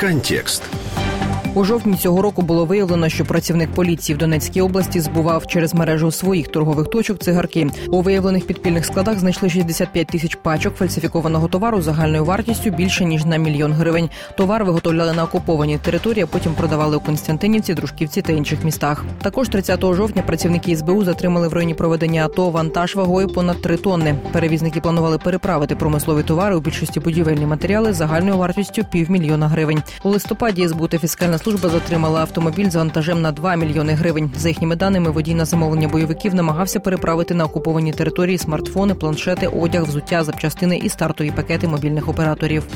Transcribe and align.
Контекст. 0.00 0.62
У 1.54 1.64
жовтні 1.64 1.96
цього 1.96 2.22
року 2.22 2.42
було 2.42 2.64
виявлено, 2.64 3.08
що 3.08 3.24
працівник 3.24 3.70
поліції 3.70 4.16
в 4.16 4.18
Донецькій 4.18 4.60
області 4.60 5.00
збував 5.00 5.46
через 5.46 5.74
мережу 5.74 6.10
своїх 6.10 6.48
торгових 6.48 6.90
точок 6.90 7.18
цигарки. 7.18 7.66
У 7.88 8.02
виявлених 8.02 8.46
підпільних 8.46 8.86
складах 8.86 9.18
знайшли 9.18 9.50
65 9.50 10.06
тисяч 10.06 10.34
пачок 10.34 10.74
фальсифікованого 10.76 11.48
товару 11.48 11.82
загальною 11.82 12.24
вартістю 12.24 12.70
більше 12.70 13.04
ніж 13.04 13.24
на 13.24 13.36
мільйон 13.36 13.72
гривень. 13.72 14.10
Товар 14.36 14.64
виготовляли 14.64 15.12
на 15.12 15.24
окупованій 15.24 15.78
території, 15.78 16.24
а 16.24 16.26
потім 16.26 16.52
продавали 16.52 16.96
у 16.96 17.00
Константинівці, 17.00 17.74
Дружківці 17.74 18.22
та 18.22 18.32
інших 18.32 18.64
містах. 18.64 19.04
Також 19.22 19.48
30 19.48 19.80
жовтня 19.80 20.22
працівники 20.22 20.76
СБУ 20.76 21.04
затримали 21.04 21.48
в 21.48 21.52
районі 21.52 21.74
проведення 21.74 22.24
АТО 22.24 22.50
вантаж 22.50 22.96
вагою 22.96 23.28
понад 23.28 23.62
3 23.62 23.76
тонни. 23.76 24.14
Перевізники 24.32 24.80
планували 24.80 25.18
переправити 25.18 25.76
промислові 25.76 26.22
товари 26.22 26.56
у 26.56 26.60
більшості 26.60 27.00
будівельні 27.00 27.46
матеріали 27.46 27.92
загальною 27.92 28.36
вартістю 28.36 28.84
півмільйона 28.84 29.48
гривень. 29.48 29.82
У 30.02 30.08
листопаді 30.08 30.68
СБУ 30.68 30.88
та 30.88 30.98
фіскальна 30.98 31.39
служба 31.42 31.68
затримала 31.68 32.20
автомобіль 32.20 32.70
з 32.70 32.74
вантажем 32.74 33.22
на 33.22 33.32
2 33.32 33.56
мільйони 33.56 33.92
гривень. 33.92 34.30
За 34.36 34.48
їхніми 34.48 34.76
даними, 34.76 35.10
водій 35.10 35.34
на 35.34 35.44
замовлення 35.44 35.88
бойовиків 35.88 36.34
намагався 36.34 36.80
переправити 36.80 37.34
на 37.34 37.44
окуповані 37.44 37.92
території 37.92 38.38
смартфони, 38.38 38.94
планшети, 38.94 39.46
одяг, 39.46 39.84
взуття, 39.84 40.24
запчастини 40.24 40.76
і 40.76 40.88
стартові 40.88 41.30
пакети 41.30 41.68
мобільних 41.68 42.08
операторів. 42.08 42.66